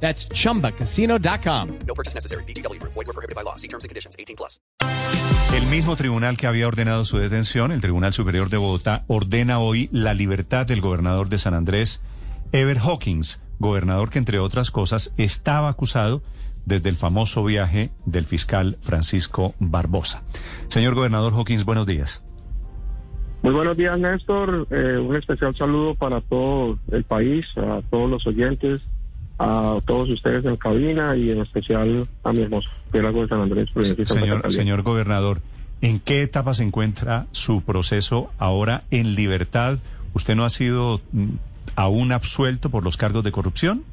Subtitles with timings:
[0.00, 1.68] That's chumbacasino.com.
[1.86, 2.44] No purchase necessary.
[2.44, 2.80] BGW.
[2.82, 3.56] Void were prohibited by law.
[3.56, 4.14] See terms and conditions.
[4.18, 4.60] 18 plus.
[5.54, 9.88] El mismo tribunal que había ordenado su detención, el Tribunal Superior de Bogotá, ordena hoy
[9.92, 12.02] la libertad del gobernador de San Andrés,
[12.52, 16.22] Ever Hawkins, gobernador que, entre otras cosas, estaba acusado
[16.66, 20.22] desde el famoso viaje del fiscal Francisco Barbosa.
[20.68, 22.22] Señor gobernador Hawkins, buenos días.
[23.42, 24.66] Muy buenos días, Néstor.
[24.70, 28.82] Eh, un especial saludo para todo el país, a todos los oyentes,
[29.38, 33.70] a todos ustedes en cabina y en especial a mi hermoso Pielago de San Andrés,
[33.70, 35.40] Provincia de Santa Señor, señor gobernador,
[35.80, 39.78] ¿en qué etapa se encuentra su proceso ahora en libertad?
[40.14, 41.28] ¿Usted no ha sido mm,
[41.74, 43.84] aún absuelto por los cargos de corrupción?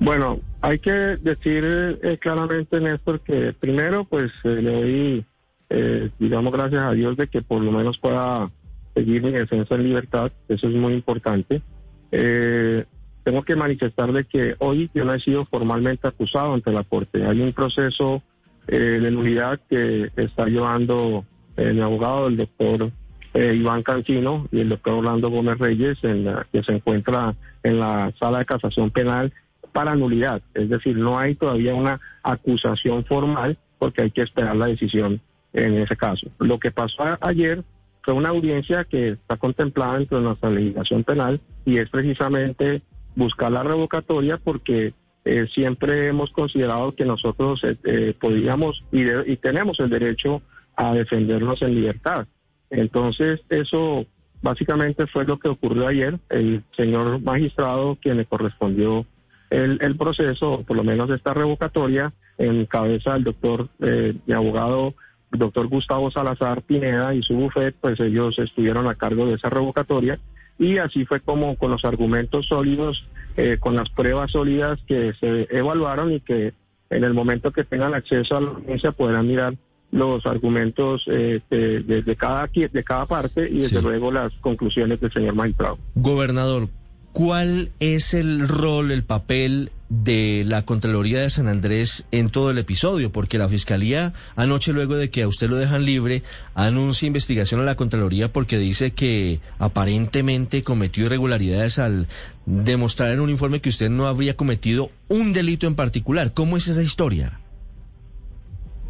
[0.00, 1.64] Bueno, hay que decir
[2.02, 5.26] eh, claramente, Néstor, que primero, pues eh, le doy,
[5.70, 8.50] eh, digamos, gracias a Dios de que por lo menos pueda
[8.94, 10.32] seguir mi descenso en libertad.
[10.48, 11.62] Eso es muy importante.
[12.10, 12.84] Eh,
[13.24, 17.24] tengo que manifestar de que hoy yo no he sido formalmente acusado ante la Corte.
[17.24, 18.22] Hay un proceso
[18.68, 21.24] eh, de nulidad que está llevando
[21.56, 22.90] eh, mi abogado, el doctor
[23.34, 27.78] eh, Iván Cancino y el doctor Orlando Gómez Reyes, en la- que se encuentra en
[27.78, 29.32] la sala de casación penal
[29.72, 30.42] para nulidad.
[30.54, 35.20] Es decir, no hay todavía una acusación formal porque hay que esperar la decisión
[35.52, 36.28] en ese caso.
[36.38, 37.62] Lo que pasó ayer
[38.02, 42.82] fue una audiencia que está contemplada dentro de nuestra legislación penal y es precisamente
[43.14, 49.36] buscar la revocatoria porque eh, siempre hemos considerado que nosotros eh, eh, podíamos y, y
[49.36, 50.42] tenemos el derecho
[50.76, 52.26] a defendernos en libertad.
[52.70, 54.06] Entonces, eso
[54.40, 56.18] básicamente fue lo que ocurrió ayer.
[56.28, 59.06] El señor magistrado, quien le correspondió
[59.50, 64.94] el, el proceso, por lo menos esta revocatoria, en cabeza del doctor, eh, mi abogado,
[65.30, 70.18] doctor Gustavo Salazar Pineda y su bufet, pues ellos estuvieron a cargo de esa revocatoria
[70.58, 73.04] y así fue como con los argumentos sólidos,
[73.36, 76.52] eh, con las pruebas sólidas que se evaluaron y que
[76.90, 79.54] en el momento que tengan acceso a la audiencia podrán mirar
[79.90, 83.82] los argumentos eh, de, de- de cada, de cada parte y desde Sí.
[83.82, 85.78] luego las conclusiones del señor magistrado.
[85.94, 86.68] Gobernador,
[87.12, 92.56] ¿cuál es el rol, el papel de la Contraloría de San Andrés en todo el
[92.56, 93.12] episodio?
[93.12, 96.22] Porque la Fiscalía anoche, luego de que a usted lo dejan libre,
[96.54, 102.08] anuncia investigación a la Contraloría porque dice que aparentemente cometió irregularidades al
[102.46, 106.32] demostrar en un informe que usted no habría cometido un delito en particular.
[106.32, 107.38] ¿Cómo es esa historia?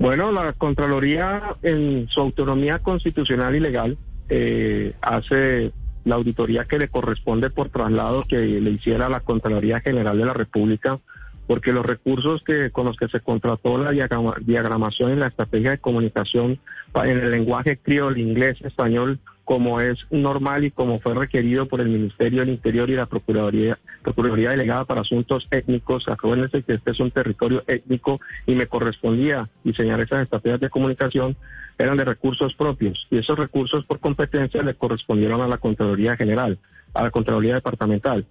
[0.00, 3.98] Bueno, la Contraloría en su autonomía constitucional y legal
[4.28, 5.72] eh, hace
[6.08, 10.32] la auditoría que le corresponde por traslado que le hiciera la Contraloría General de la
[10.32, 10.98] República,
[11.46, 15.70] porque los recursos que con los que se contrató la diagrama- diagramación en la estrategia
[15.72, 16.58] de comunicación
[16.94, 21.88] en el lenguaje criol, inglés, español, como es normal y como fue requerido por el
[21.88, 26.06] Ministerio del Interior y la Procuraduría, Procuraduría Delegada para Asuntos Étnicos.
[26.06, 31.34] Acuérdense que este es un territorio étnico y me correspondía diseñar esas estrategias de comunicación,
[31.78, 36.58] eran de recursos propios y esos recursos por competencia le correspondieron a la Contraloría General,
[36.92, 38.26] a la Contraloría Departamental.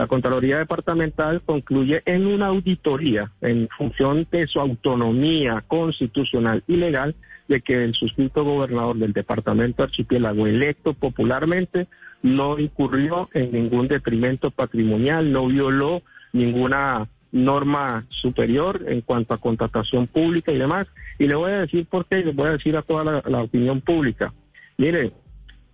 [0.00, 7.14] La Contraloría Departamental concluye en una auditoría en función de su autonomía constitucional y legal
[7.48, 11.86] de que el suscrito gobernador del departamento archipiélago electo popularmente
[12.22, 16.00] no incurrió en ningún detrimento patrimonial, no violó
[16.32, 20.86] ninguna norma superior en cuanto a contratación pública y demás.
[21.18, 23.22] Y le voy a decir por qué, y le voy a decir a toda la,
[23.26, 24.32] la opinión pública.
[24.78, 25.12] Mire,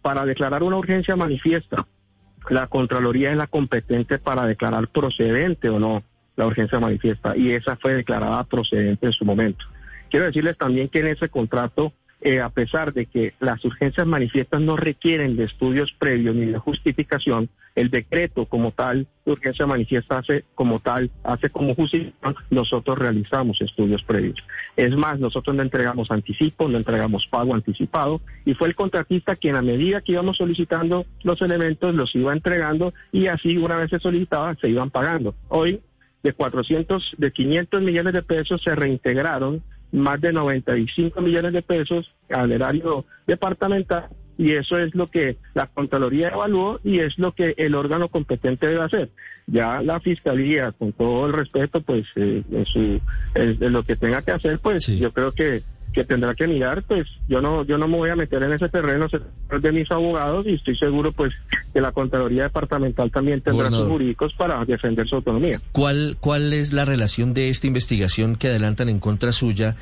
[0.03, 1.87] para declarar una urgencia manifiesta,
[2.49, 6.03] la Contraloría es la competente para declarar procedente o no
[6.37, 9.65] la urgencia manifiesta y esa fue declarada procedente en su momento.
[10.11, 14.61] Quiero decirles también que en ese contrato, eh, a pesar de que las urgencias manifiestas
[14.61, 20.45] no requieren de estudios previos ni de justificación, el decreto como tal, urgencia manifiesta hace
[20.55, 24.39] como tal, hace como justificación, nosotros realizamos estudios previos.
[24.77, 29.57] Es más, nosotros no entregamos anticipo, no entregamos pago anticipado y fue el contratista quien
[29.57, 33.99] a medida que íbamos solicitando los elementos los iba entregando y así una vez se
[33.99, 35.35] solicitaba se iban pagando.
[35.49, 35.81] Hoy
[36.23, 39.63] de 400, de 500 millones de pesos se reintegraron
[39.96, 44.08] más de 95 millones de pesos al erario departamental
[44.38, 48.66] y eso es lo que la Contraloría evaluó y es lo que el órgano competente
[48.66, 49.10] debe hacer.
[49.46, 53.00] Ya la Fiscalía, con todo el respeto, pues eh, en, su,
[53.34, 54.98] en lo que tenga que hacer, pues Sí.
[54.98, 55.62] yo creo que
[55.96, 58.69] que tendrá que mirar, pues yo no yo no me voy a meter en ese
[58.69, 61.32] terreno, de mis abogados y estoy seguro pues
[61.72, 65.58] que la Contraloría Departamental también tendrá sus jurídicos para defender su autonomía.
[65.72, 69.76] ¿Cuál, ¿Cuál es la relación de esta investigación que adelantan en contra suya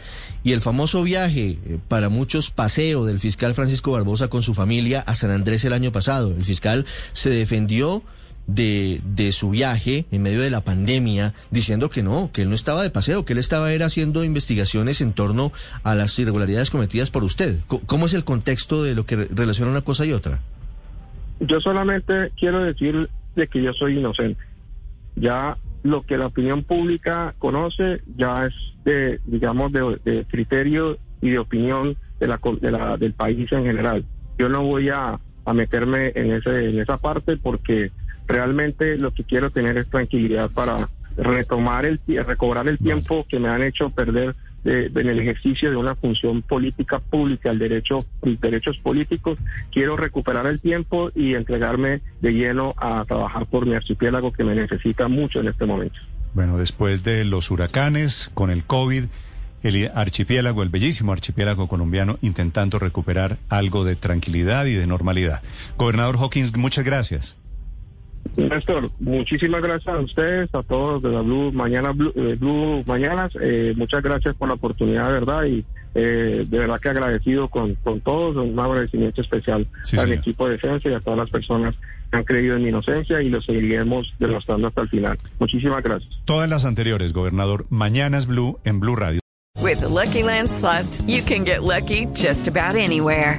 [0.44, 5.00] y el famoso viaje, eh, para muchos paseo del fiscal Francisco Barbosa con su familia
[5.00, 6.32] a San Andrés el año pasado?
[6.36, 8.04] El fiscal se defendió
[8.46, 12.54] de, de su viaje en medio de la pandemia, diciendo que no, que él no
[12.54, 15.52] estaba de paseo, que él estaba era haciendo investigaciones en torno
[15.82, 17.60] a las irregularidades cometidas por usted.
[17.86, 20.40] ¿Cómo es el contexto de lo que re- relaciona una cosa y otra?
[21.40, 24.40] Yo solamente quiero decir de que yo soy inocente.
[25.16, 28.54] Ya lo que la opinión pública conoce ya es
[28.84, 34.04] de, digamos, de, criterio y de opinión de la, de la- del país en general.
[34.38, 37.90] Yo no voy a, a meterme en, ese, en esa parte porque
[38.26, 43.48] realmente lo que quiero tener es tranquilidad para retomar el recobrar el tiempo que me
[43.48, 44.34] han hecho perder
[44.64, 49.38] de- en el ejercicio de una función política pública, el derecho, los derechos políticos.
[49.70, 54.54] Quiero recuperar el tiempo y entregarme de lleno a trabajar por mi archipiélago que me
[54.54, 55.96] necesita mucho en este momento.
[56.32, 59.04] Bueno, después de los huracanes, con el COVID,
[59.62, 65.42] el archipiélago, el bellísimo archipiélago colombiano, intentando recuperar algo de tranquilidad y de normalidad.
[65.78, 67.36] Gobernador Hawkins, muchas gracias.
[68.36, 73.32] Néstor, muchísimas gracias a ustedes, a todos de la Blue Mañana Blue, eh, Blue Mañanas.
[73.40, 75.64] Eh, muchas gracias por la oportunidad, verdad, y
[75.94, 80.18] eh, de verdad que agradecido con, con todos, un agradecimiento especial Sí, al señor.
[80.18, 81.74] equipo de defensa y a todas las personas
[82.10, 85.18] que han creído en mi inocencia y lo seguiremos demostrando hasta el final.
[85.38, 86.10] Muchísimas gracias.
[86.24, 89.20] Todas las anteriores, gobernador, Mañanas Blue en Blue Radio.
[89.62, 93.38] With the Lucky Land slots, you can get lucky just about anywhere.